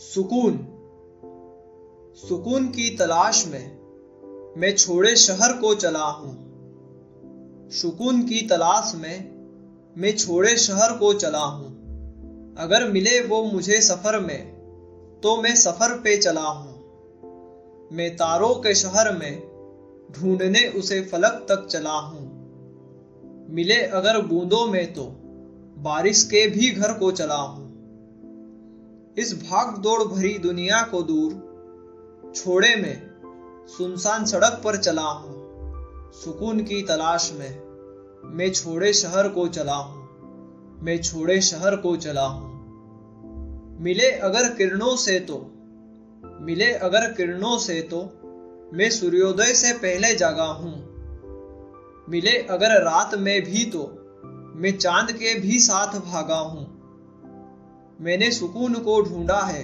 सुकून। 0.00 0.56
सुकून 2.18 2.66
की 2.68 2.88
तलाश 2.96 3.46
में 3.46 3.64
मैं 4.56 4.74
छोड़े 4.76 5.14
शहर 5.16 5.52
को 5.52 5.74
चला 5.74 6.04
हूँ। 6.04 6.32
सुकून 7.72 8.22
की 8.22 8.40
तलाश 8.46 8.92
में 8.96 9.30
मैं 9.96 10.16
छोड़े 10.16 10.56
शहर 10.56 10.96
को 10.98 11.12
चला 11.14 11.44
हूँ। 11.44 11.70
अगर 12.58 12.88
मिले 12.88 13.20
वो 13.20 13.42
मुझे 13.44 13.80
सफ़र 13.80 14.20
में 14.20 15.20
तो 15.22 15.36
मैं 15.42 15.54
सफ़र 15.56 15.94
पे 15.94 16.16
चला 16.16 16.48
हूँ। 16.48 16.72
मैं 17.92 18.10
तारों 18.16 18.54
के 18.54 18.74
शहर 18.74 19.12
में 19.12 19.42
ढूँढने 20.12 20.66
उसे 20.68 21.00
फलक 21.02 21.46
तक 21.48 21.66
चला 21.66 21.98
हूँ। 22.00 22.30
मिले 23.50 23.82
अगर 23.92 24.20
बूंदों 24.20 24.66
में 24.66 24.92
तो 24.92 25.04
बारिश 25.78 26.22
के 26.22 26.46
भी 26.46 26.70
घर 26.70 26.92
को 26.92 27.10
चला 27.12 27.34
हूँ। 27.34 27.61
इस 29.16 29.32
भाग 29.42 29.76
दौड़ 29.78 30.02
भरी 30.02 30.38
दुनिया 30.38 30.80
को 30.82 31.02
दूर, 31.02 31.32
छोड़े 32.36 32.74
में 32.76 33.66
सुनसान 33.68 34.24
सड़क 34.24 34.60
पर 34.64 34.76
चला 34.76 35.02
हूँ, 35.02 36.12
सुकून 36.14 36.62
की 36.64 36.80
तलाश 36.82 37.30
में 37.32 38.30
मैं 38.36 38.50
छोड़े 38.52 38.92
शहर 38.92 39.28
को 39.28 39.46
चला 39.48 39.74
हूँ, 39.74 40.80
मैं 40.82 41.00
छोड़े 41.02 41.40
शहर 41.40 41.76
को 41.76 41.96
चला 41.96 42.26
हूँ। 42.26 42.50
मिले 43.80 44.10
अगर 44.22 44.48
किरणों 44.54 44.96
से 44.96 45.20
तो 45.20 45.38
मिले 46.40 46.72
अगर 46.80 47.12
किरणों 47.12 47.56
से 47.58 47.80
तो 47.82 48.02
मैं 48.74 48.90
सूर्योदय 48.90 49.54
से 49.54 49.72
पहले 49.78 50.14
जागा 50.14 50.44
हूँ। 50.44 50.74
मिले 52.08 52.38
अगर 52.50 52.82
रात 52.82 53.14
में 53.14 53.40
भी 53.42 53.64
तो 53.64 53.88
मैं 54.56 54.76
चाँद 54.78 55.12
के 55.12 55.40
भी 55.40 55.58
साथ 55.58 56.00
भागा 56.00 56.38
हूँ। 56.38 56.81
मैंने 58.00 58.30
सुकून 58.30 58.74
को 58.74 59.00
ढूंढा 59.02 59.40
है, 59.40 59.62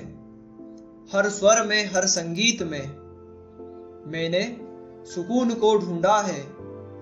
हर 1.13 1.29
स्वर 1.29 1.65
में, 1.67 1.85
हर 1.87 2.07
संगीत 2.07 2.62
में। 2.62 2.87
मैंने 4.12 4.43
सुकून 5.11 5.55
को 5.55 5.77
ढूंढा 5.79 6.20
है, 6.20 6.41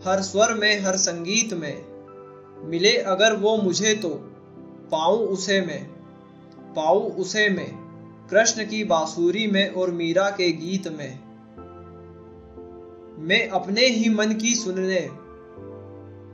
हर 0.07 0.23
स्वर 0.23 0.55
में, 0.55 0.81
हर 0.81 0.97
संगीत 0.97 1.55
में। 1.55 1.85
मिले 2.69 2.97
अगर 2.97 3.37
वो 3.37 3.57
मुझे 3.57 3.95
तो 3.95 4.09
पाऊँ 4.93 5.19
उसे 5.19 5.61
में, 5.61 5.87
पाऊँ 6.75 7.11
उसे 7.13 7.49
में, 7.49 7.71
कृष्ण 8.31 8.65
की 8.65 8.85
बांसुरी 8.85 9.47
में 9.47 9.69
और 9.71 9.91
मीरा 9.91 10.31
के 10.31 10.51
गीत 10.53 10.89
में। 10.89 11.19
मैं 13.19 13.49
अपने 13.49 13.87
ही 13.87 14.09
मन 14.09 14.33
की 14.33 14.55
सुनने, 14.55 15.01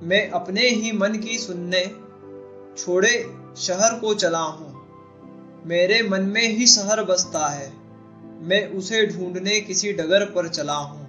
मैं 0.06 0.28
अपने 0.30 0.68
ही 0.68 0.92
मन 0.92 1.18
की 1.18 1.38
सुनने, 1.38 1.84
छोड़े 2.76 3.14
शहर 3.56 3.98
को 3.98 4.14
चला 4.14 4.42
हूँ। 4.42 4.71
मेरे 5.66 6.02
मन 6.02 6.22
में 6.22 6.48
ही 6.48 6.66
शहर 6.66 7.04
बसता 7.04 7.46
है। 7.46 7.72
मैं 8.40 8.66
उसे 8.68 9.06
ढूँढने 9.06 9.60
किसी 9.60 9.92
डगर 9.92 10.24
पर 10.24 10.48
चला 10.48 10.74
हूँ। 10.74 11.02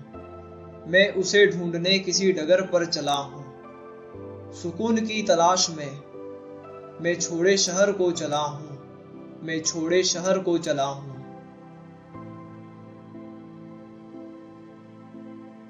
मैं 0.88 1.14
उसे 1.14 1.48
ढूँढने 1.48 2.00
किसी 2.00 2.32
डगर 2.32 2.62
पर 2.62 2.86
चला 2.86 3.14
हूँ। 3.14 3.44
सुकून 4.54 4.98
की 4.98 5.24
तलाश 5.24 5.70
में 5.70 5.92
मैं 7.02 7.20
छोड़े 7.20 7.58
शहर 7.58 7.92
को 7.92 8.12
चला 8.12 8.38
हूँ। 8.38 8.74
मैं 9.44 9.62
छोड़े 9.62 10.04
शहर 10.04 10.40
को 10.40 10.58
चला 10.58 10.86
हूँ। 10.86 11.12